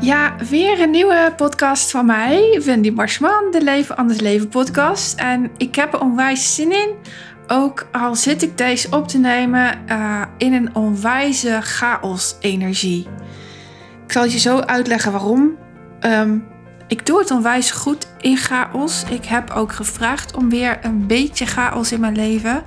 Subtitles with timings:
[0.00, 5.18] Ja, weer een nieuwe podcast van mij, Wendy Marsman, de Leven Anders Leven podcast.
[5.18, 6.94] En ik heb er onwijs zin in,
[7.46, 13.08] ook al zit ik deze op te nemen uh, in een onwijze chaos-energie.
[14.04, 15.56] Ik zal je zo uitleggen waarom.
[16.00, 16.46] Um,
[16.88, 19.04] ik doe het onwijs goed in chaos.
[19.08, 22.62] Ik heb ook gevraagd om weer een beetje chaos in mijn leven.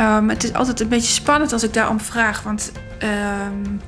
[0.00, 2.72] Um, het is altijd een beetje spannend als ik daarom vraag, want...
[3.02, 3.80] Um,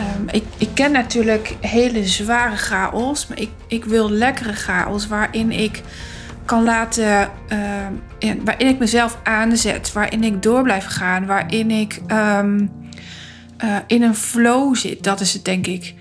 [0.00, 5.52] Um, ik, ik, ken natuurlijk hele zware chaos, maar ik, ik wil lekkere chaos waarin
[5.52, 5.82] ik
[6.44, 12.70] kan laten, uh, waarin ik mezelf aanzet, waarin ik door blijf gaan, waarin ik um,
[13.64, 15.04] uh, in een flow zit.
[15.04, 15.94] Dat is het, denk ik.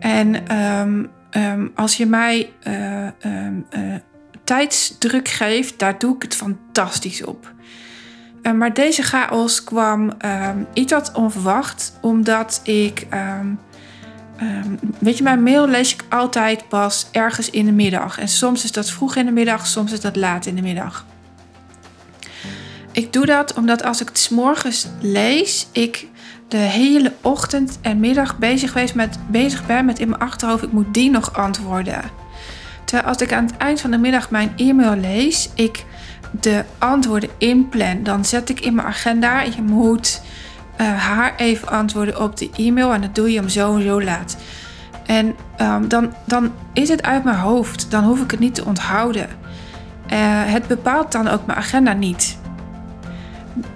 [0.00, 0.46] En
[1.74, 3.08] als je mij uh,
[4.44, 7.53] tijdsdruk geeft, daar doe ik het fantastisch op.
[8.46, 13.06] Uh, maar deze chaos kwam um, iets wat onverwacht, omdat ik.
[13.12, 13.58] Um,
[14.42, 18.18] um, weet je, mijn mail lees ik altijd pas ergens in de middag.
[18.18, 21.04] En soms is dat vroeg in de middag, soms is dat laat in de middag.
[22.92, 26.06] Ik doe dat omdat als ik het s morgens lees, ik
[26.48, 30.94] de hele ochtend en middag bezig, met, bezig ben met in mijn achterhoofd, ik moet
[30.94, 32.00] die nog antwoorden.
[32.84, 35.84] Terwijl als ik aan het eind van de middag mijn e-mail lees, ik
[36.40, 40.22] de antwoorden inplan, dan zet ik in mijn agenda: je moet
[40.80, 44.02] uh, haar even antwoorden op de e-mail en dat doe je om zo en zo
[44.02, 44.36] laat.
[45.06, 48.64] En um, dan, dan is het uit mijn hoofd, dan hoef ik het niet te
[48.64, 49.28] onthouden.
[50.12, 52.38] Uh, het bepaalt dan ook mijn agenda niet.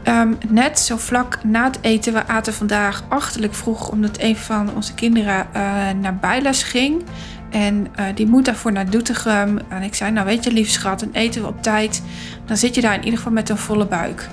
[0.04, 4.74] Um, net zo vlak na het eten, we aten vandaag achterlijk vroeg, omdat een van
[4.74, 5.62] onze kinderen uh,
[6.00, 7.02] naar bijles ging.
[7.50, 9.58] En die moet daarvoor naar Doetinchem.
[9.68, 12.02] En ik zei, nou weet je lief schat, dan eten we op tijd.
[12.48, 14.28] Dan zit je daar in ieder geval met een volle buik.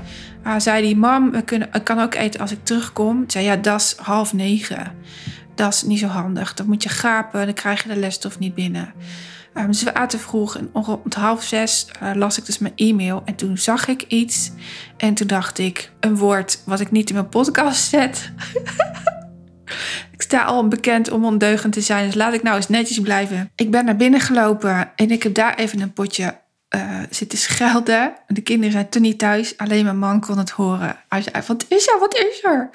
[0.48, 3.24] Uh, zei die, mam, we kunnen, ik kan ook eten als ik terugkom.
[3.24, 4.92] Ik zei, ja, dat is half negen.
[5.56, 6.54] Dat is niet zo handig.
[6.54, 8.94] Dan moet je gapen, dan krijg je de lesstof niet binnen.
[9.58, 13.22] Um, dus we aten vroeg en rond half zes uh, las ik dus mijn e-mail.
[13.26, 14.52] En toen zag ik iets.
[14.98, 18.32] En toen dacht ik, een woord wat ik niet in mijn podcast zet.
[20.12, 23.52] Ik sta al bekend om ondeugend te zijn, dus laat ik nou eens netjes blijven.
[23.56, 26.36] Ik ben naar binnen gelopen en ik heb daar even een potje
[26.76, 28.14] uh, zitten schelden.
[28.28, 30.98] De kinderen zijn toen niet thuis, alleen mijn man kon het horen.
[31.10, 32.70] Hij zei, wat is er, wat is er?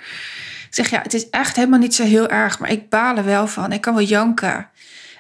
[0.69, 3.25] Ik zeg, ja, het is echt helemaal niet zo heel erg, maar ik baal er
[3.25, 3.73] wel van.
[3.73, 4.69] Ik kan wel janken.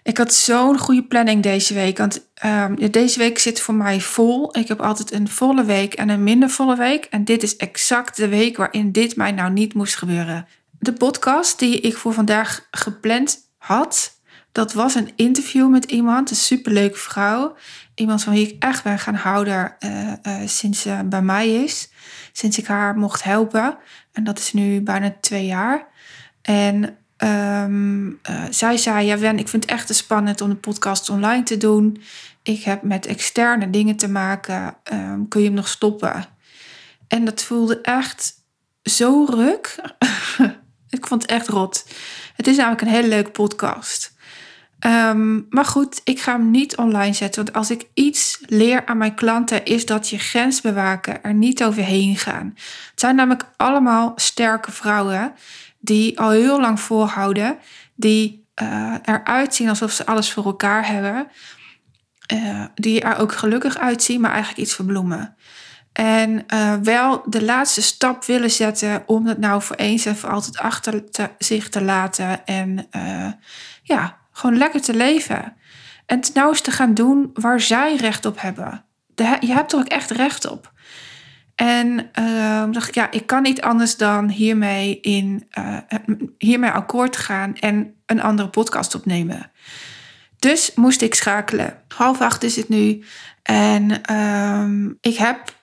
[0.02, 1.98] Ik had zo'n goede planning deze week.
[1.98, 4.56] Want um, deze week zit voor mij vol.
[4.58, 7.04] Ik heb altijd een volle week en een minder volle week.
[7.04, 10.46] En dit is exact de week waarin dit mij nou niet moest gebeuren.
[10.78, 14.18] De podcast die ik voor vandaag gepland had,
[14.52, 17.56] dat was een interview met iemand, een superleuke vrouw.
[18.00, 21.90] Iemand van wie ik echt ben gaan houden uh, uh, sinds ze bij mij is.
[22.32, 23.78] Sinds ik haar mocht helpen.
[24.12, 25.86] En dat is nu bijna twee jaar.
[26.42, 31.42] En uh, zij zei, ja Wen, ik vind het echt spannend om de podcast online
[31.42, 32.02] te doen.
[32.42, 34.76] Ik heb met externe dingen te maken.
[34.92, 36.24] Um, kun je hem nog stoppen?
[37.08, 38.34] En dat voelde echt
[38.82, 39.74] zo ruk.
[40.96, 41.86] Ik vond het echt rot.
[42.36, 44.12] Het is namelijk een hele leuke podcast.
[44.86, 47.44] Um, maar goed, ik ga hem niet online zetten.
[47.44, 51.64] Want als ik iets leer aan mijn klanten, is dat je grens bewaken, er niet
[51.64, 52.52] overheen gaan.
[52.90, 55.32] Het zijn namelijk allemaal sterke vrouwen
[55.78, 57.58] die al heel lang volhouden,
[57.94, 61.26] die uh, eruit zien alsof ze alles voor elkaar hebben,
[62.32, 65.36] uh, die er ook gelukkig uitzien, maar eigenlijk iets verbloemen.
[65.92, 70.30] En uh, wel de laatste stap willen zetten om het nou voor eens en voor
[70.30, 72.46] altijd achter te, zich te laten.
[72.46, 72.88] En
[73.82, 75.56] ja, gewoon lekker te leven.
[76.06, 78.84] En het nou eens te gaan doen waar zij recht op hebben.
[79.40, 80.72] Je hebt er ook echt recht op.
[81.54, 85.48] En uh, dacht ik, ja, ik kan niet anders dan hiermee, in,
[86.38, 89.50] hiermee akkoord gaan en een andere podcast opnemen.
[90.38, 91.82] Dus moest ik schakelen.
[91.88, 93.04] Half acht is het nu.
[93.42, 95.54] En ehm, ik heb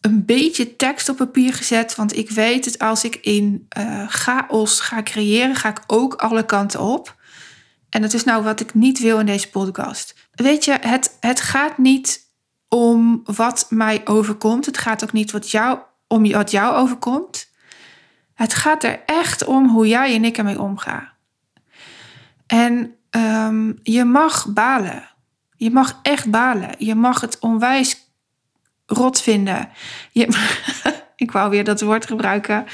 [0.00, 1.94] een beetje tekst op papier gezet.
[1.94, 6.46] Want ik weet dat als ik in uh, chaos ga creëren, ga ik ook alle
[6.46, 7.16] kanten op.
[7.94, 10.14] En dat is nou wat ik niet wil in deze podcast.
[10.32, 12.20] Weet je, het, het gaat niet
[12.68, 14.66] om wat mij overkomt.
[14.66, 17.50] Het gaat ook niet wat jou, om wat jou overkomt.
[18.34, 21.08] Het gaat er echt om hoe jij en ik ermee omgaan.
[22.46, 25.10] En um, je mag balen.
[25.56, 26.74] Je mag echt balen.
[26.78, 28.12] Je mag het onwijs
[28.86, 29.68] rot vinden.
[30.12, 30.28] Je,
[31.24, 32.66] ik wou weer dat woord gebruiken.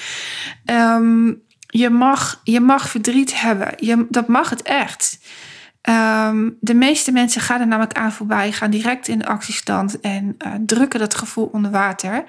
[0.65, 3.73] Um, je, mag, je mag verdriet hebben.
[3.77, 5.19] Je, dat mag het echt.
[5.89, 10.37] Um, de meeste mensen gaan er namelijk aan voorbij, gaan direct in de actiestand en
[10.39, 12.25] uh, drukken dat gevoel onder water.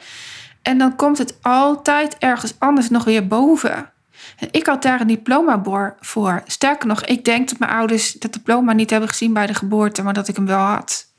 [0.62, 3.90] En dan komt het altijd ergens anders nog weer boven.
[4.38, 5.62] En ik had daar een diploma
[6.00, 6.44] voor.
[6.46, 10.04] Sterker nog, ik denk dat mijn ouders dat diploma niet hebben gezien bij de geboorte,
[10.04, 11.10] maar dat ik hem wel had.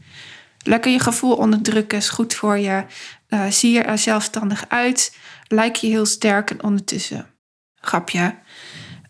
[0.64, 2.84] Lekker je gevoel onderdrukken is goed voor je.
[3.28, 5.16] Uh, zie je er zelfstandig uit.
[5.48, 7.31] Lijk je heel sterk en ondertussen.
[7.82, 8.34] Grapje.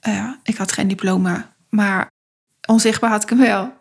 [0.09, 2.11] Uh, ik had geen diploma, maar
[2.69, 3.81] onzichtbaar had ik hem wel.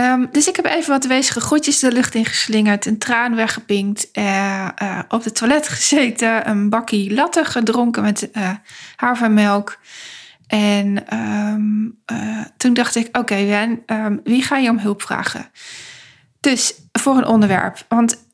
[0.00, 4.68] Um, dus ik heb even wat wezige groetjes de lucht ingeslingerd, een traan weggepinkt, uh,
[4.82, 8.50] uh, op het toilet gezeten, een bakkie latte gedronken met uh,
[8.96, 9.78] havermelk.
[10.46, 12.02] En um,
[12.56, 15.50] toen dacht ik, oké Wen, um, wie ga je om hulp vragen?
[16.40, 18.26] Dus voor een onderwerp, want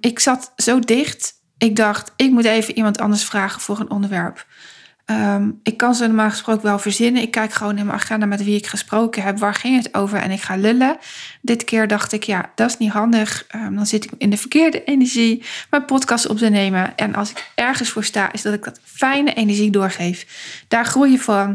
[0.00, 1.40] ik zat zo dicht.
[1.58, 4.46] Ik dacht, ik moet even iemand anders vragen voor een onderwerp.
[5.12, 7.22] Ehm, ik kan ze normaal gesproken wel verzinnen.
[7.22, 9.38] Ik kijk gewoon in mijn agenda met wie ik gesproken heb.
[9.38, 10.18] Waar ging het over?
[10.18, 10.96] En ik ga lullen.
[11.40, 13.46] Dit keer dacht ik, ja, dat is niet handig.
[13.54, 16.96] Um, dan zit ik in de verkeerde energie mijn podcast op te nemen.
[16.96, 20.26] En als ik ergens voor sta, is dat ik dat fijne energie doorgeef.
[20.68, 21.48] Daar groei je van.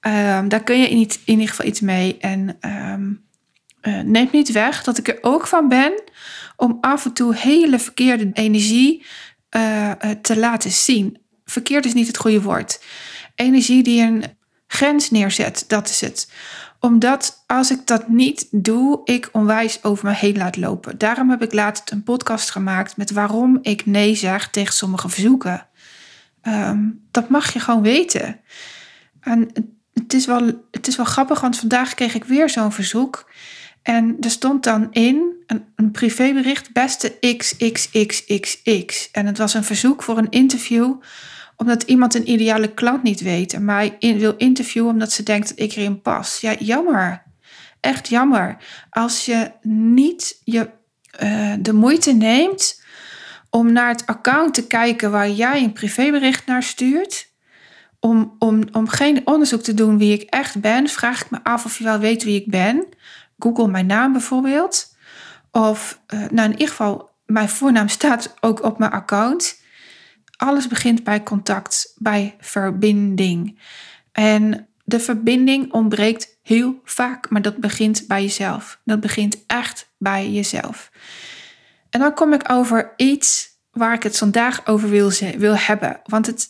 [0.00, 2.16] Um, daar kun je in, in, ieder geval iets mee.
[2.18, 6.02] En uh, neemt niet weg dat ik er ook van ben
[6.56, 9.04] om af en toe hele verkeerde energie
[9.56, 9.90] uh,
[10.22, 12.80] te laten zien verkeerd is niet het goede woord.
[13.34, 14.24] Energie die een
[14.66, 16.30] grens neerzet, dat is het.
[16.80, 20.98] Omdat als ik dat niet doe, ik onwijs over me heen laat lopen.
[20.98, 25.66] Daarom heb ik laatst een podcast gemaakt met waarom ik nee zeg tegen sommige verzoeken.
[26.42, 26.80] Ehm,
[27.10, 28.40] dat mag je gewoon weten.
[29.20, 29.50] En
[29.92, 33.30] het is, wel, het is wel grappig, want vandaag kreeg ik weer zo'n verzoek.
[33.82, 39.10] En er stond dan in een, een privébericht, beste XXXXX.
[39.12, 40.94] En het was een verzoek voor een interview
[41.56, 45.58] omdat iemand een ideale klant niet weet en mij wil interviewen omdat ze denkt dat
[45.58, 46.40] ik erin pas.
[46.40, 47.22] Ja, jammer.
[47.80, 48.56] Echt jammer.
[48.90, 50.70] Als je niet je,
[51.22, 52.82] uh, de moeite neemt
[53.50, 57.32] om naar het account te kijken waar jij een privébericht naar stuurt.
[58.00, 61.64] Om, om, om geen onderzoek te doen wie ik echt ben, vraag ik me af
[61.64, 62.86] of je wel weet wie ik ben.
[63.38, 64.96] Google mijn naam bijvoorbeeld.
[65.50, 69.62] Of, uh, nou in ieder geval, mijn voornaam staat ook op mijn account
[70.44, 73.58] alles begint bij contact, bij verbinding.
[74.12, 78.80] En de verbinding ontbreekt heel vaak, maar dat begint bij jezelf.
[78.84, 80.90] Dat begint echt bij jezelf.
[81.90, 86.00] En dan kom ik over iets waar ik het vandaag over wil, wil hebben.
[86.04, 86.48] Want het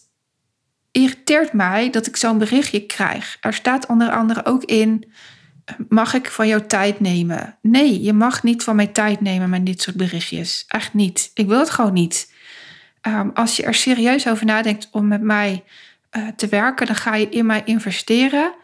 [0.91, 3.37] irriteert mij dat ik zo'n berichtje krijg.
[3.41, 5.13] Er staat onder andere ook in:
[5.89, 7.59] mag ik van jouw tijd nemen?
[7.63, 10.65] Nee, je mag niet van mijn tijd nemen met dit soort berichtjes.
[10.69, 11.31] Echt niet.
[11.35, 12.33] Ik wil het gewoon niet.
[13.05, 15.65] Ehm, als je er serieus over nadenkt om met mij
[16.13, 18.55] uh, te werken, dan ga je in mij investeren.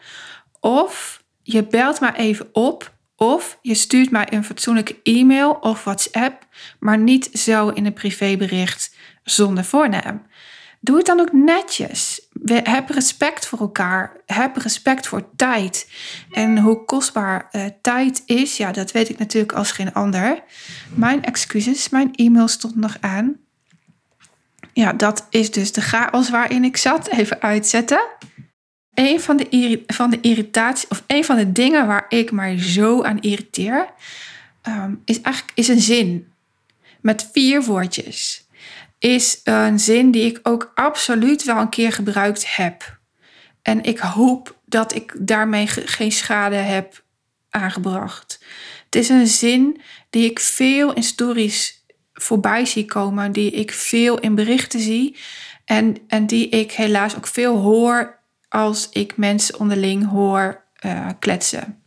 [0.59, 2.93] Of je belt mij even op.
[3.15, 6.47] Of je stuurt mij een fatsoenlijke e-mail of WhatsApp,
[6.79, 10.25] maar niet zo in een privébericht zonder voornaam.
[10.79, 12.27] Doe het dan ook netjes.
[12.45, 14.21] Heb respect voor elkaar.
[14.25, 15.91] Heb respect voor tijd.
[16.31, 20.43] En hoe kostbaar uh, tijd is, ja, dat weet ik natuurlijk als geen ander.
[20.93, 23.39] Mijn excuses, mijn e-mail stond nog aan
[24.73, 27.07] ja, dat is dus de chaos waarin ik zat.
[27.07, 28.01] Even uitzetten.
[28.93, 33.03] Een van de, van de irritatie, of een van de dingen waar ik mij zo
[33.03, 33.89] aan irriteer,
[34.61, 36.33] ehm, is eigenlijk is een zin
[37.01, 38.45] met vier woordjes.
[38.99, 42.99] Is een zin die ik ook absoluut wel een keer gebruikt heb.
[43.61, 47.03] En ik hoop dat ik daarmee geen schade heb
[47.49, 48.43] aangebracht.
[48.85, 51.80] Het is een zin die ik veel in stories
[52.21, 55.17] voorbij zie komen, die ik veel in berichten zie
[55.65, 61.81] en, en die ik helaas ook veel hoor als ik mensen onderling hoor uh, kletsen.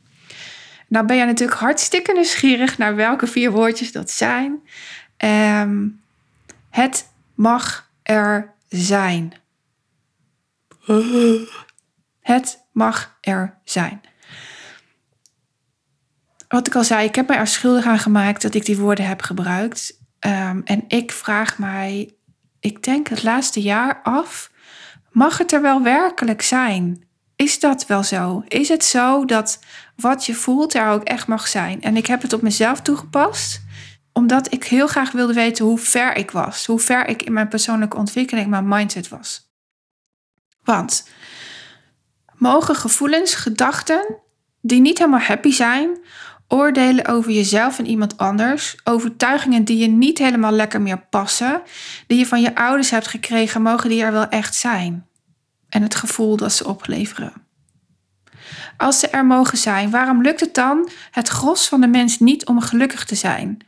[0.88, 4.60] Nou ben je natuurlijk hartstikke nieuwsgierig naar welke vier woordjes dat zijn.
[5.24, 6.00] Um,
[6.70, 9.32] het mag er zijn.
[12.20, 14.00] Het mag er zijn.
[16.48, 19.06] Wat ik al zei, ik heb mij er schuldig aan gemaakt dat ik die woorden
[19.06, 20.02] heb gebruikt.
[20.26, 22.14] Um, en ik vraag mij,
[22.60, 24.50] ik denk het laatste jaar af,
[25.10, 27.04] mag het er wel werkelijk zijn?
[27.36, 28.42] Is dat wel zo?
[28.48, 29.58] Is het zo dat
[29.96, 31.82] wat je voelt er ook echt mag zijn?
[31.82, 33.62] En ik heb het op mezelf toegepast,
[34.12, 37.48] omdat ik heel graag wilde weten hoe ver ik was, hoe ver ik in mijn
[37.48, 39.52] persoonlijke ontwikkeling, mijn mindset was.
[40.62, 41.08] Want
[42.34, 44.18] mogen gevoelens, gedachten
[44.60, 45.98] die niet helemaal happy zijn,
[46.54, 51.62] Oordelen over jezelf en iemand anders, overtuigingen die je niet helemaal lekker meer passen,
[52.06, 55.06] die je van je ouders hebt gekregen, mogen die er wel echt zijn.
[55.68, 57.32] En het gevoel dat ze opleveren.
[58.76, 62.46] Als ze er mogen zijn, waarom lukt het dan het gros van de mens niet
[62.46, 63.58] om gelukkig te zijn?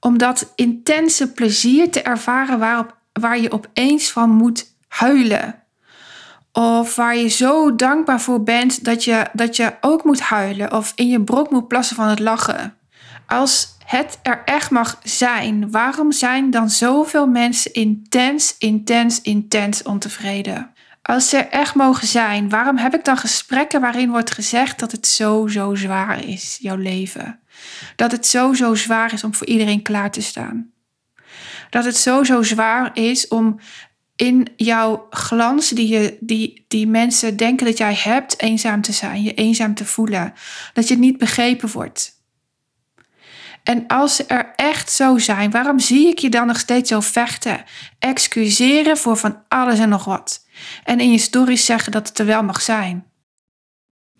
[0.00, 5.62] Om dat intense plezier te ervaren waarop, waar je opeens van moet huilen.
[6.58, 10.92] Of waar je zo dankbaar voor bent dat je, dat je ook moet huilen of
[10.94, 12.74] in je brok moet plassen van het lachen.
[13.26, 20.72] Als het er echt mag zijn, waarom zijn dan zoveel mensen intens, intens, intens ontevreden?
[21.02, 24.92] Als ze er echt mogen zijn, waarom heb ik dan gesprekken waarin wordt gezegd dat
[24.92, 27.40] het zo, zo zwaar is, jouw leven?
[27.96, 30.70] Dat het zo, zo zwaar is om voor iedereen klaar te staan.
[31.70, 33.60] Dat het zo, zo zwaar is om
[34.16, 39.22] in jouw glans die, je, die, die mensen denken dat jij hebt, eenzaam te zijn,
[39.22, 40.34] je eenzaam te voelen.
[40.72, 42.14] Dat je niet begrepen wordt.
[43.62, 47.00] En als ze er echt zo zijn, waarom zie ik je dan nog steeds zo
[47.00, 47.64] vechten?
[47.98, 50.46] Excuseren voor van alles en nog wat.
[50.84, 53.06] En in je stories zeggen dat het er wel mag zijn.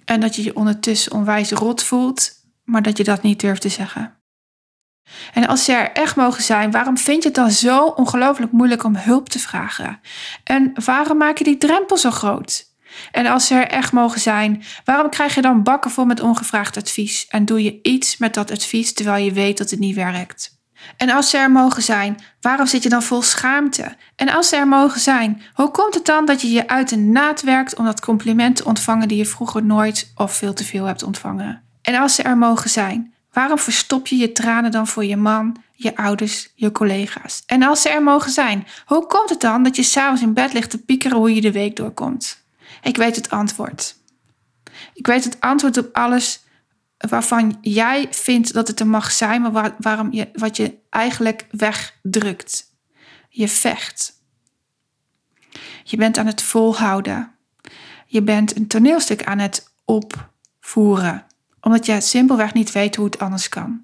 [0.05, 2.33] En dat je je ondertussen onwijs rot voelt,
[2.65, 4.17] maar dat je dat niet durft te zeggen.
[5.35, 8.85] En als ze er echt mogen zijn, waarom vind je het dan zo ongelooflijk moeilijk
[8.85, 10.01] om hulp te vragen?
[10.45, 12.75] En waarom maak je die drempel zo groot?
[13.13, 16.77] En als ze er echt mogen zijn, waarom krijg je dan bakken vol met ongevraagd
[16.77, 20.55] advies en doe je iets met dat advies terwijl je weet dat het niet werkt?
[20.97, 23.97] En als ze er mogen zijn, waarom zit je dan vol schaamte?
[24.17, 26.97] En als ze er mogen zijn, hoe komt het dan dat je je uit de
[26.97, 30.85] naad werkt om dat compliment te ontvangen die je vroeger nooit of veel te veel
[30.85, 31.63] hebt ontvangen?
[31.83, 35.57] En als ze er mogen zijn, waarom verstop je je tranen dan voor je man,
[35.73, 37.43] je ouders, je collega's?
[37.47, 40.53] En als ze er mogen zijn, hoe komt het dan dat je s'avonds in bed
[40.53, 42.45] ligt te piekeren hoe je de week doorkomt?
[42.83, 43.97] Ik weet het antwoord.
[44.95, 46.45] Ik weet het antwoord op alles
[47.09, 52.65] waarvan jij vindt dat het er mag zijn, maar waarom je, wat je eigenlijk wegdrukt.
[53.29, 54.13] Je vecht.
[55.85, 57.35] Je bent aan het volhouden.
[58.07, 61.26] Je bent een toneelstuk aan het opvoeren,
[61.67, 63.81] omdat je simpelweg niet weet hoe het anders kan.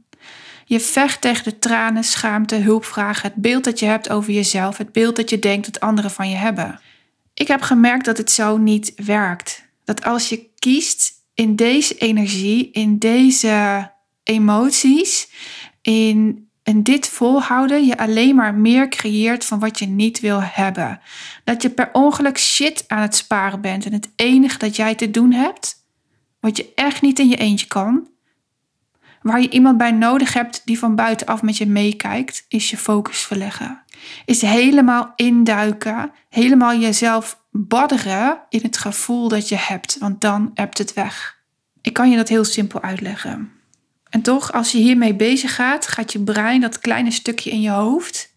[0.64, 4.92] Je vecht tegen de tranen, schaamte, hulpvragen, het beeld dat je hebt over jezelf, het
[4.92, 6.80] beeld dat je denkt dat anderen van je hebben.
[7.34, 9.64] Ik heb gemerkt dat het zo niet werkt.
[9.84, 13.90] Dat als je kiest in deze energie, in deze
[14.22, 15.28] emoties,
[15.80, 21.00] in, in dit volhouden, je alleen maar meer creëert van wat je niet wil hebben.
[21.44, 25.10] Dat je per ongeluk shit aan het sparen bent en het enige dat jij te
[25.10, 25.71] doen hebt,
[26.42, 28.08] wat je echt niet in je eentje kan,
[29.22, 33.18] waar je iemand bij nodig hebt die van buitenaf met je meekijkt, is je focus
[33.18, 33.82] verleggen.
[34.24, 40.78] Is helemaal induiken, helemaal jezelf badderen in het gevoel dat je hebt, want dan hebt
[40.78, 41.40] het weg.
[41.82, 43.50] Ik kan je dat heel simpel uitleggen.
[44.10, 47.70] En toch, als je hiermee bezig gaat, gaat je brein dat kleine stukje in je
[47.70, 48.31] hoofd,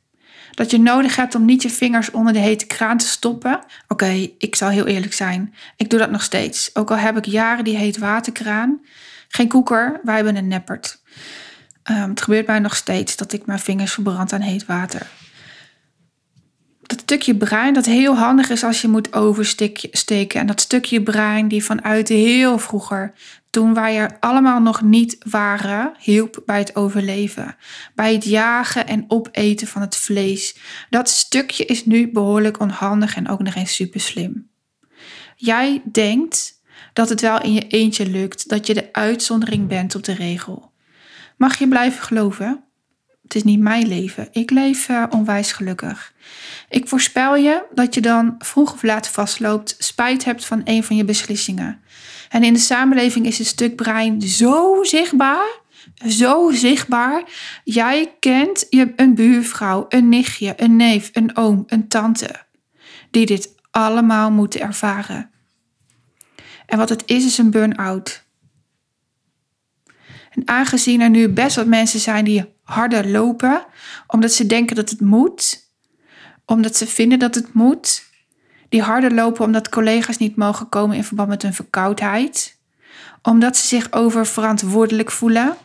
[0.56, 3.60] dat je nodig hebt om niet je vingers onder de hete kraan te stoppen.
[3.88, 5.54] Oké, ik zal heel eerlijk zijn.
[5.78, 6.70] Ik doe dat nog steeds.
[6.74, 8.82] Ook al heb ik jaren die heet waterkraan.
[9.28, 11.00] Geen koeker, wij hebben een neppert.
[11.92, 15.08] Um, het gebeurt mij nog steeds dat ik mijn vingers verbrand aan heet water
[16.86, 20.40] dat stukje brein dat heel handig is als je moet oversteken.
[20.40, 23.14] En dat stukje brein die vanuit heel vroeger,
[23.50, 27.56] toen wij er allemaal nog niet waren, hielp bij het overleven.
[27.96, 30.58] Bij het jagen en opeten van het vlees.
[30.90, 34.50] Dat stukje is nu behoorlijk onhandig en ook nog eens super slim.
[35.36, 36.62] Jij denkt
[36.94, 40.72] dat het wel in je eentje lukt, dat je de uitzondering bent op de regel.
[41.38, 42.65] Mag je blijven geloven?
[43.26, 44.28] Het is niet mijn leven.
[44.32, 46.14] Ik leef uh, onwijs gelukkig.
[46.70, 50.96] Ik voorspel je dat je dan vroeg of laat vastloopt, spijt hebt van een van
[50.96, 51.82] je beslissingen.
[52.30, 55.60] En in de samenleving is het stuk brein zo zichtbaar,
[56.08, 57.24] zo zichtbaar.
[57.64, 62.46] Jij kent je een buurvrouw, een nichtje, een neef, een oom, een tante,
[63.12, 65.30] die dit allemaal moeten ervaren.
[66.66, 68.25] En wat het is, is een burn-out.
[70.36, 73.66] En aangezien er nu best wat mensen zijn die harder lopen,
[74.08, 75.70] omdat ze denken dat het moet,
[76.46, 78.04] omdat ze vinden dat het moet,
[78.70, 82.60] die harder lopen omdat collega's niet mogen komen in verband met hun verkoudheid,
[83.22, 85.58] omdat ze zich oververantwoordelijk voelen,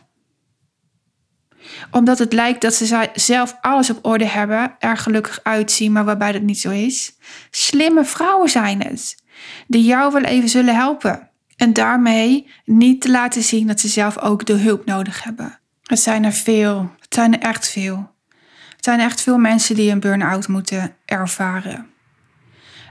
[1.91, 6.31] omdat het lijkt dat ze zelf alles op orde hebben, er gelukkig uitzien, maar waarbij
[6.31, 7.17] dat niet zo is.
[7.51, 9.23] Slimme vrouwen zijn het,
[9.67, 11.30] die jou wel even zullen helpen.
[11.61, 15.59] En daarmee niet te laten zien dat ze zelf ook de hulp nodig hebben.
[15.83, 16.91] Het zijn er veel.
[16.99, 18.11] Het zijn er echt veel.
[18.75, 21.89] Het zijn echt veel mensen die een burn-out moeten ervaren.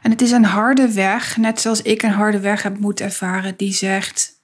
[0.03, 3.57] En het is een harde weg, net zoals ik een harde weg heb moeten ervaren,
[3.57, 4.41] die zegt: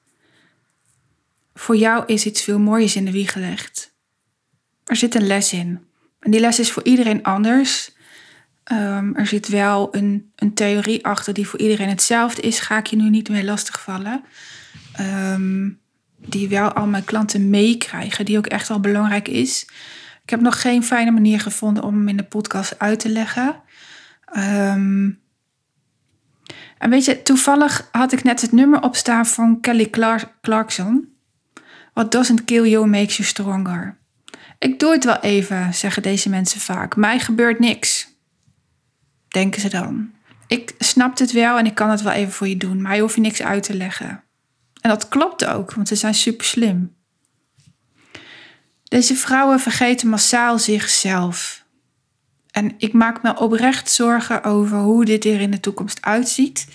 [1.54, 3.94] Voor jou is iets veel moois in de wieg gelegd.
[4.84, 5.86] Er zit een les in.
[6.20, 7.95] En die les is voor iedereen anders.
[8.72, 12.58] Um, er zit wel een, een theorie achter die voor iedereen hetzelfde is.
[12.60, 14.24] Ga ik je nu niet mee lastigvallen.
[15.00, 15.78] Um,
[16.16, 19.66] die wel al mijn klanten meekrijgen, die ook echt wel belangrijk is.
[20.22, 23.62] Ik heb nog geen fijne manier gevonden om hem in de podcast uit te leggen.
[24.36, 25.20] Um,
[26.78, 29.90] En weet je, toevallig had ik net het nummer opstaan van Kelly
[30.40, 31.08] Clarkson.
[31.92, 33.96] What doesn't kill you makes you stronger.
[34.58, 36.96] Ik doe het wel even, zeggen deze mensen vaak.
[36.96, 38.14] Mij gebeurt niks.
[39.28, 40.10] Denken ze dan.
[40.46, 43.00] Ik snap het wel en ik kan het wel even voor je doen, maar je
[43.00, 44.24] hoeft je niks uit te leggen.
[44.80, 46.94] En dat klopt ook, want ze zijn super slim.
[48.84, 51.64] Deze vrouwen vergeten massaal zichzelf.
[52.50, 56.66] En ik maak me oprecht zorgen over hoe dit er in de toekomst uitziet.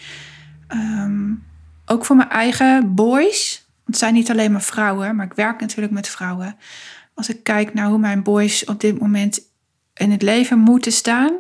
[0.68, 1.34] Ehm,
[1.86, 3.66] ook voor mijn eigen boys.
[3.68, 6.58] Want het zijn niet alleen maar vrouwen, maar ik werk natuurlijk met vrouwen.
[7.14, 9.40] Als ik kijk naar hoe mijn boys op dit moment
[9.94, 11.40] in het leven moeten staan,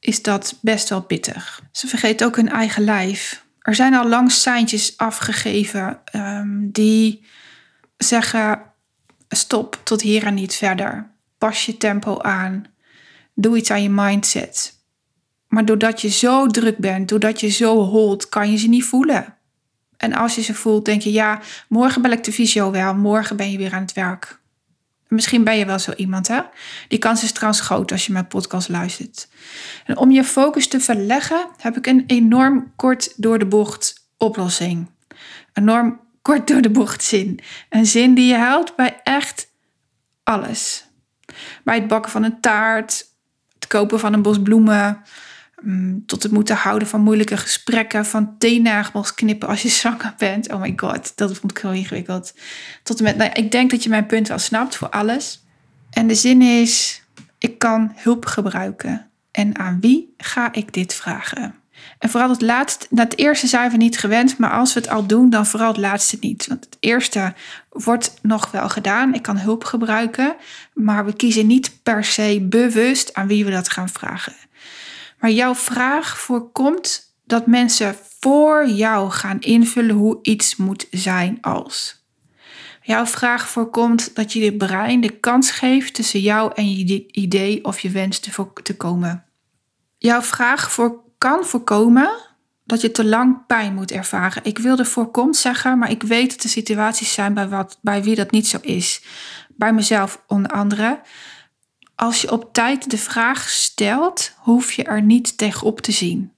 [0.00, 1.62] is dat best wel pittig.
[1.72, 3.44] Ze vergeten ook hun eigen lijf.
[3.58, 7.26] Er zijn al lang seintjes afgegeven ehm, die
[7.96, 8.62] zeggen:
[9.28, 11.10] stop tot hier en niet verder.
[11.38, 12.64] Pas je tempo aan.
[13.34, 14.76] Doe iets aan je mindset.
[15.48, 19.36] Maar doordat je zo druk bent, doordat je zo holt, kan je ze niet voelen.
[19.96, 23.36] En als je ze voelt, denk je: ja, morgen bel ik de visio wel, morgen
[23.36, 24.37] ben je weer aan het werk.
[25.08, 26.40] Misschien ben je wel zo iemand, hè?
[26.88, 29.28] Die kans is trouwens groot als je mijn podcast luistert.
[29.84, 34.90] En om je focus te verleggen, heb ik een enorm kort door de bocht oplossing.
[35.52, 37.40] Enorm kort door de bocht zin.
[37.68, 39.48] Een zin die je helpt bij echt
[40.22, 40.84] alles.
[41.64, 43.06] Bij het bakken van een taart,
[43.54, 45.02] het kopen van een bos bloemen,
[46.06, 50.52] tot het moeten houden van moeilijke gesprekken, van teennagels knippen als je zwanger bent.
[50.52, 52.34] Oh my god, dat vond ik heel ingewikkeld.
[52.82, 55.44] Tot en met, nou, ik denk dat je mijn punt wel snapt voor alles.
[55.90, 57.02] En de zin is,
[57.38, 59.10] ik kan hulp gebruiken.
[59.30, 61.54] En aan wie ga ik dit vragen?
[61.98, 64.88] En vooral het laatste, dat het eerste zijn we niet gewend, maar als we het
[64.88, 66.46] al doen, dan vooral het laatste niet.
[66.46, 67.34] Want het eerste
[67.68, 69.14] wordt nog wel gedaan.
[69.14, 70.36] Ik kan hulp gebruiken,
[70.74, 74.32] maar we kiezen niet per se bewust aan wie we dat gaan vragen.
[75.18, 82.06] Maar jouw vraag voorkomt dat mensen voor jou gaan invullen hoe iets moet zijn als.
[82.82, 87.64] Jouw vraag voorkomt dat je de brein de kans geeft tussen jou en je idee
[87.64, 89.24] of je wens te, komen.
[89.98, 90.78] Jouw vraag
[91.18, 92.10] kan voorkomen
[92.64, 94.44] dat je te lang pijn moet ervaren.
[94.44, 98.14] Ik wilde voorkomt zeggen, maar ik weet dat er situaties zijn bij, wat, bij wie
[98.14, 99.02] dat niet zo is.
[99.48, 101.00] Bij mezelf onder andere.
[102.00, 106.32] Als je op tijd de vraag stelt, hoef je er niet tegenop te zien.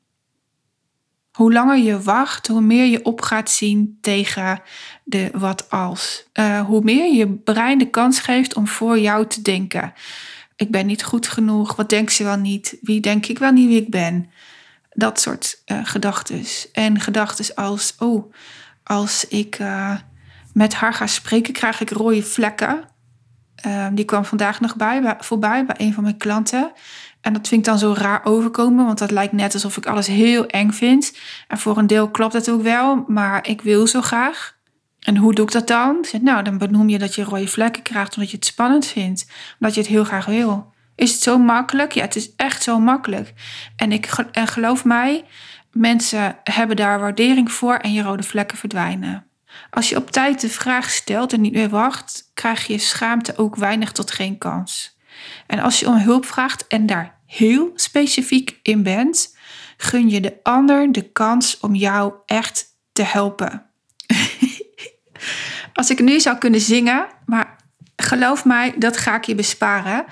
[1.33, 4.63] Hoe langer je wacht, hoe meer je op gaat zien tegen
[5.05, 6.27] de wat als.
[6.35, 9.93] Uh, hoe meer je brein de kans geeft om voor jou te denken.
[10.57, 12.79] Ik ben niet goed genoeg, wat denkt ze wel niet?
[12.81, 14.31] Wie denk ik wel niet wie ik ben?
[14.91, 16.45] Dat soort uh, gedachten.
[16.73, 18.33] En gedachten als, oh,
[18.85, 19.97] als ik uh,
[20.53, 22.90] met haar ga spreken, krijg ik rode vlekken.
[23.67, 26.73] Uh, die kwam vandaag nog bij, voorbij bij een van mijn klanten.
[27.21, 30.07] En dat vind ik dan zo raar overkomen, want dat lijkt net alsof ik alles
[30.07, 31.17] heel eng vind.
[31.49, 34.59] En voor een deel klopt dat ook wel, maar ik wil zo graag.
[35.01, 35.99] En hoe doe ik dat dan?
[36.03, 39.27] Zeg, nou, dan benoem je dat je rode vlekken krijgt omdat je het spannend vindt.
[39.59, 40.73] Omdat je het heel graag wil.
[40.95, 41.93] Is het zo makkelijk?
[41.93, 43.33] Ja, het is echt zo makkelijk.
[43.77, 45.25] En, ik, en geloof mij,
[45.73, 49.30] mensen hebben daar waardering voor en je rode vlekken verdwijnen.
[49.71, 53.57] Als je op tijd de vraag stelt en niet meer wacht, krijg je schaamte ook
[53.57, 54.99] weinig tot geen kans.
[55.47, 59.37] En als je om hulp vraagt en daar heel specifiek in bent,
[59.77, 63.67] gun je de ander de kans om jou echt te helpen.
[65.73, 67.60] als ik nu zou kunnen zingen, maar
[68.03, 70.05] geloof mij, dat ga ik je besparen.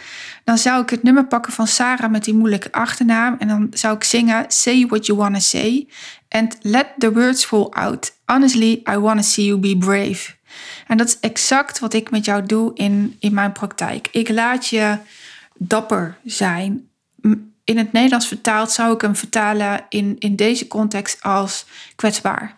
[0.44, 3.36] Dan zou ik het nummer pakken van Sarah met die moeilijke achternaam.
[3.38, 5.88] En dan zou ik zingen Say what you wanna say.
[6.28, 8.12] And let the words fall out.
[8.24, 10.36] Honestly, I wanna see you be brave.
[10.86, 14.08] En dat is exact wat ik met jou doe in, in mijn praktijk.
[14.10, 14.98] Ik laat je
[15.54, 16.88] dapper zijn.
[17.64, 22.57] In het Nederlands vertaald zou ik hem vertalen in, in deze context als kwetsbaar.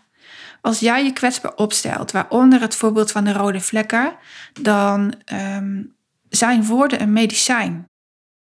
[0.61, 4.17] Als jij je kwetsbaar opstelt, waaronder het voorbeeld van de rode vlekken,
[4.61, 5.15] dan
[5.57, 5.95] um,
[6.29, 7.89] zijn woorden een medicijn.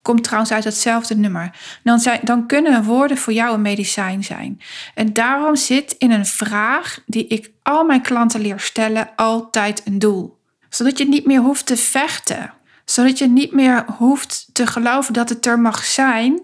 [0.02, 1.50] Komt trouwens uit hetzelfde nummer.
[1.82, 4.60] Dan, zijn, dan kunnen woorden voor jou een medicijn zijn.
[4.94, 9.98] En daarom zit in een vraag die ik al mijn klanten leer stellen altijd een
[9.98, 10.38] doel.
[10.68, 12.52] Zodat je niet meer hoeft te vechten.
[12.84, 16.42] Zodat je niet meer hoeft te geloven dat het er mag zijn.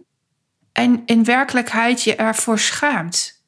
[0.73, 3.39] En in werkelijkheid je ervoor schaamt.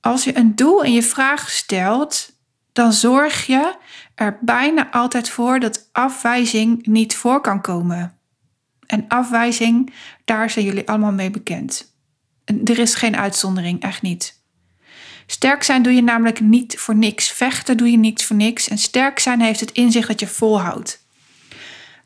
[0.00, 2.32] Als je een doel in je vraag stelt,
[2.72, 3.74] dan zorg je
[4.14, 8.18] er bijna altijd voor dat afwijzing niet voor kan komen.
[8.86, 9.92] En afwijzing,
[10.24, 11.94] daar zijn jullie allemaal mee bekend.
[12.44, 14.38] er is geen uitzondering, echt niet.
[15.26, 17.30] Sterk zijn doe je namelijk niet voor niks.
[17.30, 18.68] Vechten doe je niet voor niks.
[18.68, 21.04] En sterk zijn heeft het inzicht dat je volhoudt.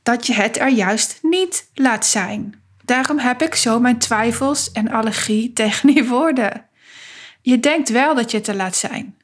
[0.03, 2.63] Dat je het er juist niet laat zijn.
[2.85, 6.67] Daarom heb ik zo mijn twijfels en allergie tegen die woorden.
[7.45, 9.17] Je denkt wel dat je te laat zijn.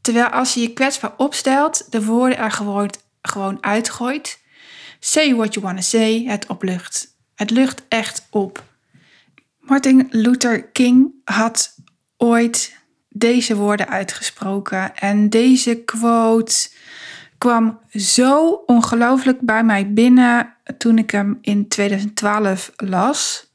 [0.00, 4.40] Terwijl als je je kwetsbaar opstelt, de woorden er gewoon, gewoon uitgooit.
[5.00, 7.16] Say what you want to say, het oplucht.
[7.34, 8.64] Het lucht echt op.
[9.58, 11.76] Martin Luther King had
[12.16, 12.76] ooit
[13.08, 14.96] deze woorden uitgesproken.
[14.96, 16.70] En deze quote
[17.38, 23.51] kwam zo ongelooflijk bij mij binnen toen ik hem in 2012 las.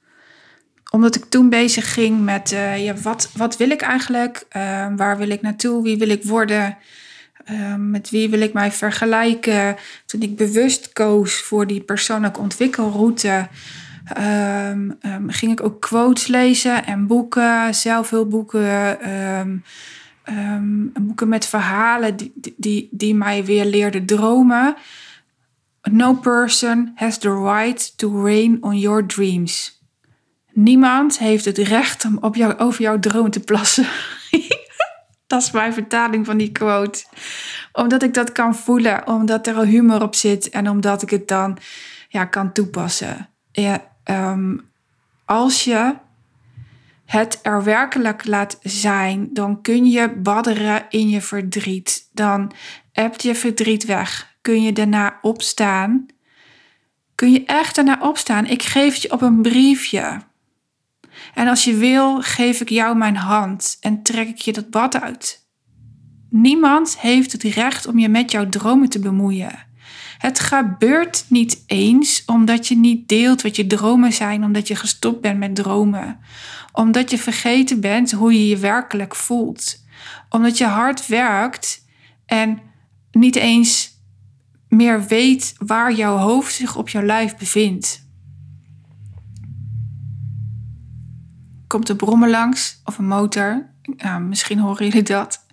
[0.97, 4.45] Omdat ik toen bezig ging met uh, ja, wat, wat wil ik eigenlijk?
[4.57, 5.83] Uh, waar wil ik naartoe?
[5.83, 6.77] Wie wil ik worden?
[7.51, 9.75] Uh, met wie wil ik mij vergelijken?
[10.05, 13.47] Toen ik bewust koos voor die persoonlijke ontwikkelroute,
[14.17, 18.97] um, um, ging ik ook quotes lezen en boeken, zelfhulpboeken.
[19.11, 19.63] Um,
[21.01, 24.75] boeken met verhalen die, die, die mij weer leerden dromen.
[25.91, 29.76] No person has the right to reign on your dreams.
[30.59, 33.87] Niemand heeft het recht om op jou, over jouw droom te plassen.
[35.27, 37.05] dat is mijn vertaling van die quote.
[37.71, 41.27] Omdat ik dat kan voelen, omdat er al humor op zit en omdat ik het
[41.27, 41.57] dan
[42.09, 43.29] ja, kan toepassen.
[43.51, 44.69] Ja, um,
[45.25, 45.95] als je
[47.05, 52.09] het er werkelijk laat zijn, dan kun je badderen in je verdriet.
[52.13, 52.51] Dan
[52.91, 54.35] hebt je verdriet weg.
[54.41, 56.05] Kun je daarna opstaan.
[57.15, 58.45] Kun je echt daarna opstaan.
[58.45, 60.26] Ik geef het je op een briefje.
[61.33, 65.01] En als je wil, geef ik jou mijn hand en trek ik je dat bad
[65.01, 65.45] uit.
[66.29, 69.65] Niemand heeft het recht om je met jouw dromen te bemoeien.
[70.17, 75.21] Het gebeurt niet eens omdat je niet deelt wat je dromen zijn, omdat je gestopt
[75.21, 76.19] bent met dromen.
[76.71, 79.83] Omdat je vergeten bent hoe je je werkelijk voelt.
[80.29, 81.85] Omdat je hard werkt
[82.25, 82.59] en
[83.11, 83.95] niet eens
[84.69, 88.06] meer weet waar jouw hoofd zich op jouw lijf bevindt.
[91.67, 93.69] Komt een brommer langs of een motor?
[94.19, 95.45] Misschien horen jullie dat.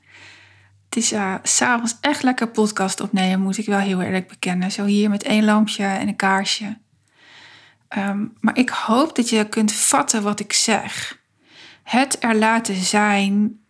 [0.85, 4.73] Het is uh, s'avonds echt lekker podcast opnemen, moet ik wel heel eerlijk bekennen.
[4.73, 6.79] Zo hier met één lampje en een kaarsje.
[7.99, 11.23] Um, maar ik hoop dat je kunt vatten wat ik zeg.
[11.83, 13.61] Het er laten zijn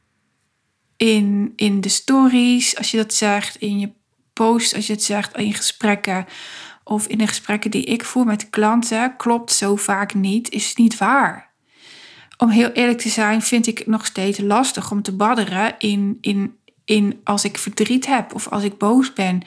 [0.96, 3.92] in, in de stories, als je dat zegt, in je
[4.32, 6.26] post, als je het zegt, in gesprekken
[6.84, 10.98] of in de gesprekken die ik voer met klanten, klopt zo vaak niet, is niet
[10.98, 11.53] waar.
[12.36, 16.18] Om heel eerlijk te zijn, vind ik het nog steeds lastig om te badderen in,
[16.20, 19.42] in in als ik verdriet heb of als ik boos ben.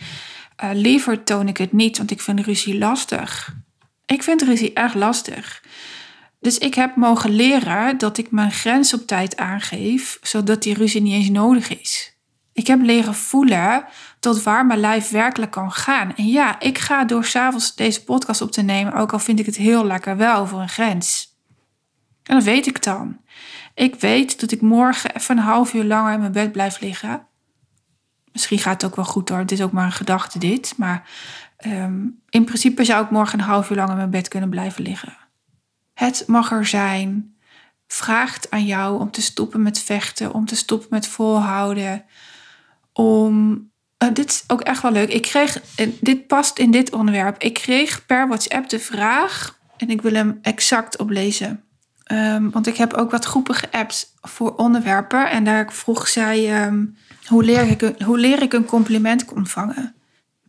[0.64, 3.56] Uh, liever toon ik het niet, want ik vind ruzie lastig.
[4.06, 5.64] Ik vind ruzie erg lastig.
[6.40, 11.02] Dus ik heb mogen leren dat ik mijn grens op tijd aangeef, zodat die ruzie
[11.02, 12.16] niet eens nodig is.
[12.54, 13.86] Ik heb leren voelen
[14.20, 16.16] tot waar mijn lijf werkelijk kan gaan.
[16.16, 19.46] En ja, ik ga door s'avonds deze podcast op te nemen, ook al vind ik
[19.46, 21.27] het heel lekker wel voor een grens.
[22.28, 23.18] En dat weet ik dan.
[23.74, 27.28] Ik weet dat ik morgen even een half uur langer in mijn bed blijf liggen.
[28.32, 29.38] Misschien gaat het ook wel goed hoor.
[29.38, 30.74] Het is ook maar een gedachte dit.
[30.78, 31.10] Maar
[31.66, 34.84] um, in principe zou ik morgen een half uur lang in mijn bed kunnen blijven
[34.84, 35.18] liggen.
[35.94, 37.36] Het mag er zijn.
[37.88, 40.34] Vraagt aan jou om te stoppen met vechten.
[40.34, 42.06] Om te stoppen met volhouden.
[42.94, 43.66] Om...
[44.04, 45.10] Uh, dit is ook echt wel leuk.
[45.10, 45.62] Ik kreeg,
[46.00, 47.42] dit past in dit onderwerp.
[47.42, 49.60] Ik kreeg per WhatsApp de vraag.
[49.78, 51.67] En ik wil hem exact oplezen.
[52.12, 55.30] Um, want ik heb ook wat groepen geappt voor onderwerpen.
[55.30, 56.66] En daar vroeg zij...
[56.66, 59.96] Um, hoe leer ik een, hoe leer ik een compliment ontvangen?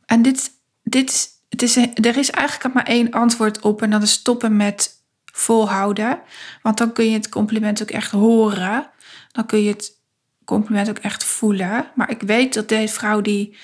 [0.06, 0.50] En dit,
[0.82, 5.02] dit het is, er is eigenlijk maar één antwoord op en dat is stoppen met
[5.24, 6.20] volhouden.
[6.62, 8.90] Want dan kun je het compliment ook echt horen.
[9.32, 9.92] Dan kun je het
[10.44, 11.90] compliment ook echt voelen.
[11.94, 13.56] Maar ik weet dat deze vrouw die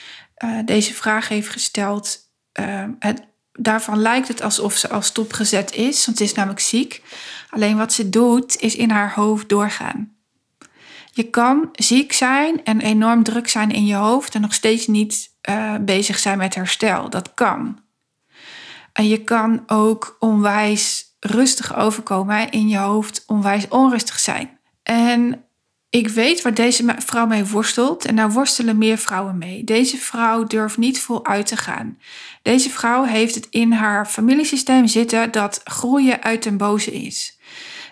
[0.44, 2.18] uh, deze vraag heeft gesteld,
[2.60, 3.22] uh, het,
[3.58, 6.06] daarvan lijkt het alsof ze al stopgezet is.
[6.06, 7.02] Want ze is namelijk ziek.
[7.50, 10.12] Alleen wat ze doet, is in haar hoofd doorgaan.
[11.12, 15.30] Je kan ziek zijn en enorm druk zijn in je hoofd en nog steeds niet
[15.48, 17.10] uh, bezig zijn met herstel.
[17.10, 17.82] Dat kan.
[18.92, 24.58] En je kan ook onwijs rustig overkomen in je hoofd, onwijs onrustig zijn.
[24.82, 25.43] En
[25.94, 29.64] ik weet waar deze vrouw mee worstelt en daar worstelen meer vrouwen mee.
[29.64, 31.98] Deze vrouw durft niet voluit te gaan.
[32.42, 37.38] Deze vrouw heeft het in haar familiesysteem zitten dat groeien uit een boze is.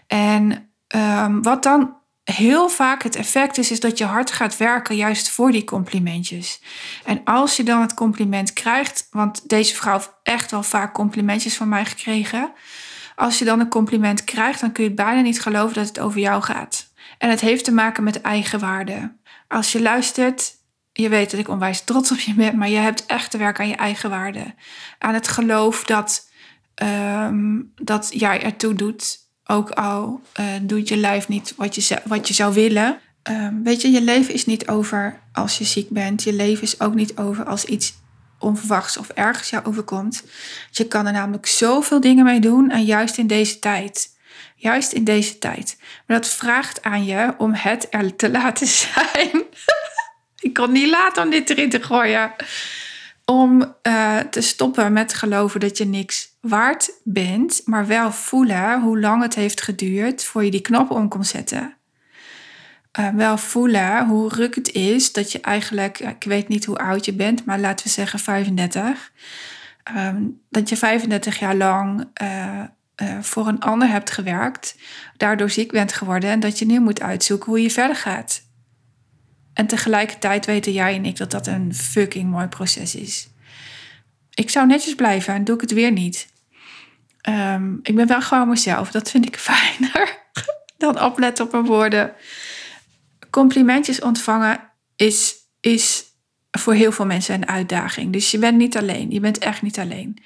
[0.06, 4.96] En um, wat dan heel vaak het effect is, is dat je hard gaat werken
[4.96, 6.62] juist voor die complimentjes.
[7.04, 11.56] En als je dan het compliment krijgt, want deze vrouw heeft echt wel vaak complimentjes
[11.56, 12.52] van mij gekregen.
[13.16, 16.20] Als je dan een compliment krijgt, dan kun je bijna niet geloven dat het over
[16.20, 16.90] jou gaat.
[17.22, 19.12] En het heeft te maken met eigenwaarde.
[19.48, 20.54] Als je luistert,
[20.92, 23.64] je weet dat ik onwijs trots op je ben, maar je hebt echt te werken
[23.64, 24.54] aan je eigen waarde.
[24.98, 26.28] Aan het geloof dat
[26.74, 29.18] ehm, dat jij ertoe doet.
[29.44, 32.98] Ook al uh, doet je lijf niet wat je, wat je zou willen.
[33.22, 36.22] Ehm, weet je, je leven is niet over als je ziek bent.
[36.22, 37.94] Je leven is ook niet over als iets
[38.38, 40.24] onverwachts of ergens jou overkomt.
[40.70, 44.10] Je kan er namelijk zoveel dingen mee doen en juist in deze tijd.
[44.62, 45.76] Juist in deze tijd.
[46.06, 49.42] Maar dat vraagt aan je om het er te laten zijn.
[50.40, 52.32] Ik kon niet laten om dit erin te gooien.
[53.24, 59.00] Om uh, te stoppen met geloven dat je niks waard bent, maar wel voelen hoe
[59.00, 61.76] lang het heeft geduurd voor je die knop om kon zetten.
[62.98, 67.04] Uh, wel voelen hoe ruk het is dat je eigenlijk, ik weet niet hoe oud
[67.04, 69.12] je bent, maar laten we zeggen 35.
[69.90, 72.62] Um, ehm, dat je 35 jaar lang uh,
[73.02, 74.76] uh, voor een ander hebt gewerkt,
[75.16, 78.42] daardoor ziek bent geworden en dat je nu moet uitzoeken hoe je verder gaat.
[79.52, 83.28] En tegelijkertijd weten jij en ik dat dat een fucking mooi proces is.
[84.34, 86.28] Ik zou netjes blijven en doe ik het weer niet.
[87.28, 88.90] Um, ik ben wel gewoon mezelf.
[88.90, 90.18] Dat vind ik fijner
[90.78, 92.12] dan opletten op mijn woorden.
[93.30, 96.04] Complimentjes ontvangen is, is
[96.50, 98.12] voor heel veel mensen een uitdaging.
[98.12, 99.10] Dus je bent niet alleen.
[99.10, 100.22] Je bent echt niet alleen.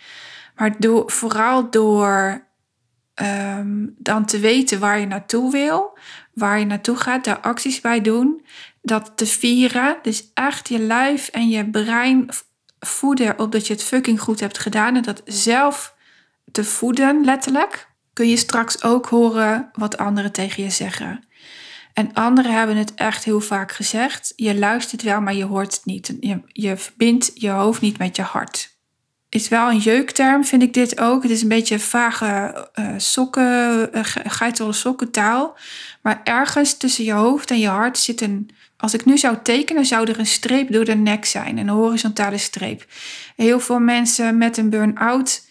[0.54, 2.45] Maar door, vooral door
[3.22, 5.98] um, dan te weten waar je naartoe wil,
[6.32, 8.44] waar je naartoe gaat, daar acties bij doen,
[8.82, 9.96] dat te vieren.
[10.02, 12.28] Dus echt je lijf en je brein
[12.78, 15.94] voeden op dat je het fucking goed hebt gedaan en dat zelf
[16.52, 21.24] te voeden, letterlijk, kun je straks ook horen wat anderen tegen je zeggen.
[21.92, 24.32] En anderen hebben het echt heel vaak gezegd.
[24.36, 26.16] Je luistert wel, maar je hoort het niet.
[26.20, 28.75] Je, je verbindt je hoofd niet met je hart.
[29.36, 31.22] Is wel een jeukterm, vind ik dit ook.
[31.22, 35.56] Het is een beetje vage uh, sokken, uh, sokkentaal.
[36.02, 38.50] Maar ergens tussen je hoofd en je hart zit een.
[38.76, 42.38] Als ik nu zou tekenen, zou er een streep door de nek zijn, een horizontale
[42.38, 42.86] streep.
[43.36, 45.44] Heel veel mensen met een burn-out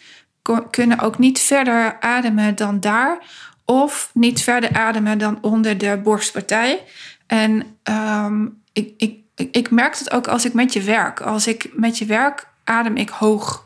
[0.70, 3.18] kunnen ook niet verder ademen dan daar.
[3.66, 6.84] Of niet verder ademen dan onder de borstpartij.
[7.28, 9.20] En um, ik, ik,
[9.52, 11.22] ik merk het ook als ik met je werk.
[11.22, 13.65] Als ik met je werk adem ik hoog.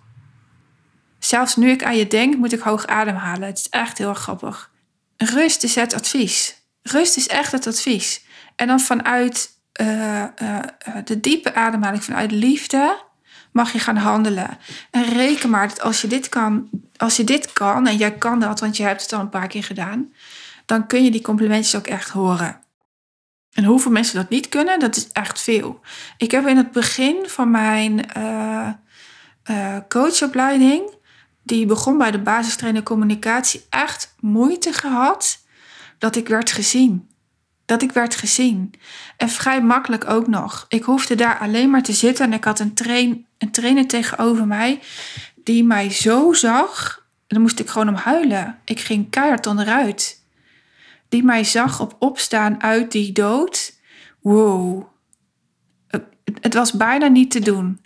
[1.19, 3.47] Zelfs nu ik aan je denk, moet ik hoog ademhalen.
[3.47, 4.71] Het is echt heel grappig.
[5.17, 6.55] Rust is het advies.
[6.81, 8.25] Rust is echt het advies.
[8.55, 10.59] En dan vanuit uh, uh,
[11.03, 13.01] de diepe ademhaling, vanuit liefde,
[13.51, 14.57] mag je gaan handelen.
[14.91, 18.39] En reken maar dat als je dit kan, als je dit kan, en jij kan
[18.39, 20.13] dat, want je hebt het al een paar keer gedaan,
[20.65, 22.61] dan kun je die complimentjes ook echt horen.
[23.53, 25.79] En hoeveel mensen dat niet kunnen, dat is echt veel.
[26.17, 28.05] Ik heb in het begin van mijn
[29.87, 30.97] coachopleiding,
[31.49, 35.45] die begon bij de basistrainer communicatie, echt moeite gehad
[35.97, 37.09] dat ik werd gezien
[37.69, 38.73] dat ik werd gezien.
[39.17, 40.65] En vrij makkelijk ook nog.
[40.69, 44.47] Ik hoefde daar alleen maar te zitten en ik had een, train, een trainer tegenover
[44.47, 44.79] mij
[45.35, 47.05] die mij zo zag.
[47.27, 48.59] Dan moest ik gewoon om huilen.
[48.65, 50.23] Ik ging keihard onderuit.
[51.09, 53.73] Die mij zag op opstaan uit die dood.
[54.19, 54.83] Wow.
[56.41, 57.81] Het was bijna niet te doen.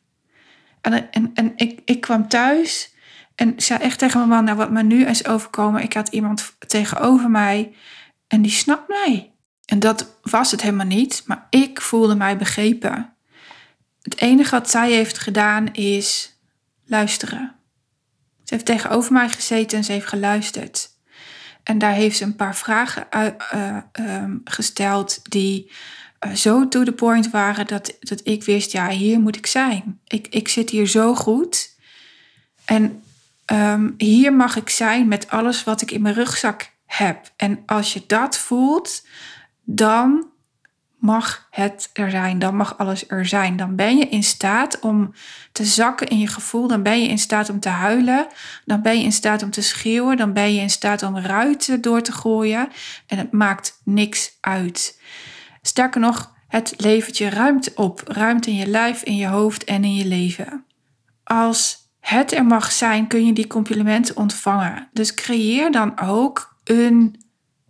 [0.82, 2.93] En, en, en ik, ik kwam thuis
[3.36, 5.82] en zei echt tegen mijn man, nou wat me nu is overkomen.
[5.82, 7.76] Ik had iemand tegenover mij
[8.28, 9.32] en die snapt mij.
[9.66, 13.14] En dat was het helemaal niet, maar ik voelde mij begrepen.
[14.02, 16.38] Het enige wat zij heeft gedaan is
[16.86, 17.56] luisteren.
[18.44, 20.90] Ze heeft tegenover mij gezeten en ze heeft geluisterd.
[21.64, 25.72] En daar heeft ze een paar vragen uh, uh, gesteld die
[26.26, 30.00] uh, zo to the point waren dat, dat ik wist, ja, hier moet ik zijn.
[30.08, 31.76] Ik, ik zit hier zo goed.
[32.66, 33.04] En
[33.46, 37.32] um, hier mag ik zijn met alles wat ik in mijn rugzak heb.
[37.36, 39.06] En als je dat voelt,
[39.64, 40.32] dan
[41.04, 42.40] mag het er zijn.
[42.40, 43.56] Dan mag alles er zijn.
[43.58, 45.14] Dan ben je in staat om
[45.52, 46.68] te zakken in je gevoel.
[46.68, 48.28] Dan ben je in staat om te huilen.
[48.66, 50.18] Dan ben je in staat om te schreeuwen.
[50.18, 52.70] Dan ben je in staat om ruiten door te gooien.
[53.08, 55.02] En het maakt niks uit.
[55.62, 58.02] Sterker nog, het levert je ruimte op.
[58.06, 60.66] Ruimte in je lijf, in je hoofd en in je leven.
[61.24, 64.90] Als het er mag zijn, kun je die complimenten ontvangen.
[64.94, 67.22] Dus creëer dan ook een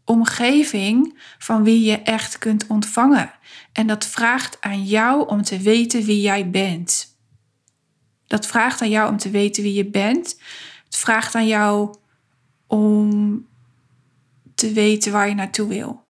[0.05, 3.31] omgeving van wie je echt kunt ontvangen.
[3.71, 7.17] En dat vraagt aan jou om te weten wie jij bent.
[8.27, 10.39] Dat vraagt aan jou om te weten wie je bent.
[10.85, 11.95] Het vraagt aan jou
[12.67, 13.47] om
[14.55, 16.02] te weten waar je naartoe wil.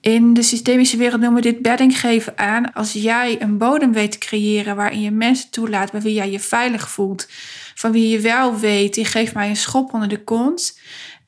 [0.00, 2.72] In de systemische wereld noemen we dit bedding geven aan.
[2.72, 6.40] Als jij een bodem weet te creëren waarin je mensen toelaat, bij wie jij je
[6.40, 7.26] veilig voelt,
[7.74, 10.78] van wie je wel weet, die geeft mij een schop onder de kont.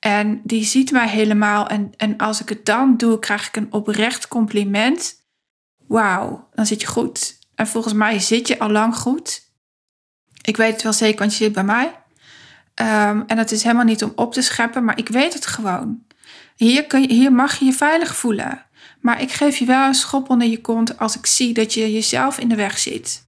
[0.00, 1.68] En die ziet mij helemaal.
[1.68, 5.24] En, en als ik het dan doe, krijg ik een oprecht compliment.
[5.86, 7.38] Wauw, dan zit je goed.
[7.54, 9.48] En volgens mij zit je al lang goed.
[10.42, 11.92] Ik weet het wel zeker, want je zit bij mij.
[12.74, 16.02] Ehm, en dat is helemaal niet om op te scheppen, maar ik weet het gewoon.
[16.60, 18.66] Hier, hier mag je je veilig voelen.
[19.00, 21.92] Maar ik geef je wel een schop onder je kont als ik zie dat je
[21.92, 23.26] jezelf in de weg zit.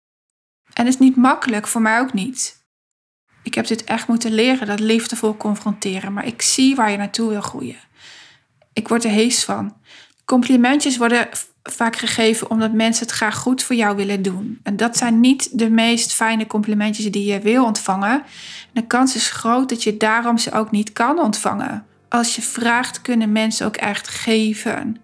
[0.73, 2.65] En het is niet makkelijk, voor mij ook niet.
[3.43, 6.13] Ik heb dit echt moeten leren, dat liefdevol confronteren.
[6.13, 7.77] Maar ik zie waar je naartoe wil groeien.
[8.73, 9.77] Ik word er hees van.
[10.25, 11.29] Complimentjes worden
[11.63, 14.61] vaak gegeven omdat mensen het graag goed voor jou willen doen.
[14.63, 18.23] En dat zijn niet de meest fijne complimentjes die je wil ontvangen.
[18.73, 21.87] De kans is groot dat je daarom ze ook niet kan ontvangen.
[22.13, 24.97] Als je vraagt, kunnen mensen ook echt geven.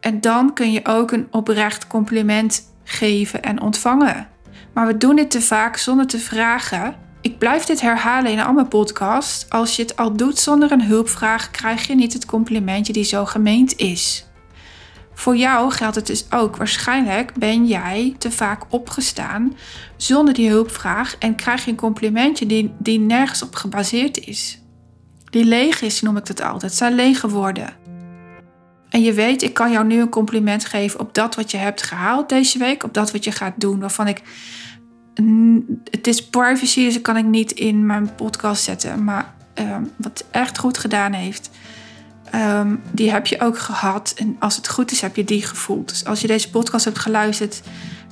[0.00, 4.28] En dan kun je ook een oprecht compliment geven en ontvangen.
[4.74, 6.96] Maar we doen dit te vaak zonder te vragen.
[7.20, 9.50] Ik blijf dit herhalen in al mijn podcast.
[9.50, 13.24] Als je het al doet zonder een hulpvraag, krijg je niet het complimentje die zo
[13.24, 14.26] gemeend is.
[15.14, 16.56] Voor jou geldt het dus ook.
[16.56, 19.56] Waarschijnlijk ben jij te vaak opgestaan
[19.96, 24.60] zonder die hulpvraag en krijg je een complimentje die, die nergens op gebaseerd is.
[25.36, 26.62] Die leeg is, noem ik het altijd.
[26.62, 27.68] Het zijn lege woorden.
[28.88, 31.82] En je weet, ik kan jou nu een compliment geven op dat wat je hebt
[31.82, 34.22] gehaald deze week, op dat wat je gaat doen, waarvan ik.
[35.90, 39.04] Het is privacy, dus dat kan ik niet in mijn podcast zetten.
[39.04, 41.50] Maar uh, wat echt goed gedaan heeft,
[42.30, 44.14] Ehm, die heb je ook gehad.
[44.16, 45.88] En als het goed is, heb je die gevoeld.
[45.88, 47.62] Dus als je deze podcast hebt geluisterd,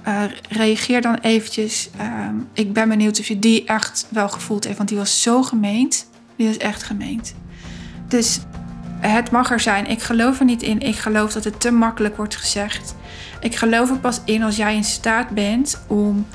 [0.08, 1.90] uh, reageer dan eventjes.
[1.98, 4.76] Ehm, ik ben benieuwd of je die echt wel gevoeld heeft.
[4.76, 6.06] Want die was zo gemeend.
[6.36, 7.34] Die was echt gemeend.
[8.08, 8.40] Dus
[9.00, 9.86] het mag er zijn.
[9.86, 10.80] Ik geloof er niet in.
[10.80, 12.94] Ik geloof dat het te makkelijk wordt gezegd.
[13.40, 16.26] Ik geloof er pas in als jij in staat bent om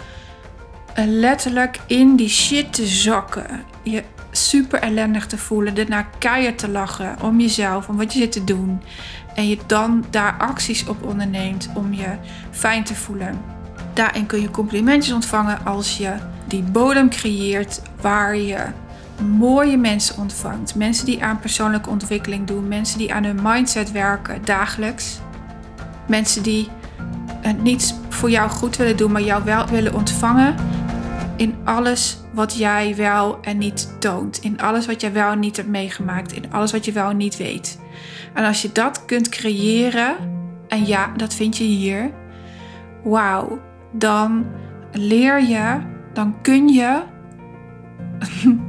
[0.95, 3.63] letterlijk in die shit te zakken.
[3.83, 8.31] Je super ellendig te voelen, daarna keihard te lachen om jezelf, om wat je zit
[8.31, 8.81] te doen.
[9.35, 12.09] En je dan daar acties op onderneemt om je
[12.51, 13.41] fijn te voelen.
[13.93, 16.13] Daarin kun je complimentjes ontvangen als je
[16.47, 18.65] die bodem creëert waar je
[19.19, 20.75] mooie mensen ontvangt.
[20.75, 25.19] Mensen die aan persoonlijke ontwikkeling doen, mensen die aan hun mindset werken dagelijks.
[26.08, 26.67] Mensen die
[27.41, 30.55] het niet voor jou goed willen doen, maar jou wel willen ontvangen
[31.39, 34.38] in alles wat jij wel en niet toont.
[34.38, 36.32] In alles wat jij wel en niet hebt meegemaakt.
[36.32, 37.79] In alles wat je wel en niet weet.
[38.34, 40.15] En als je dat kunt creëren,
[40.67, 42.12] en ja, dat vind je hier,
[43.03, 44.45] wauw, dan
[44.91, 45.79] leer je,
[46.13, 47.01] dan kun je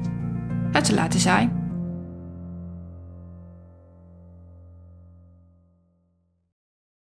[0.72, 1.59] het te laten zijn.